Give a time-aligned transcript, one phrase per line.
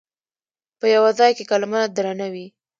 [0.79, 2.47] په یوه ځای کې کلمه درنه وي.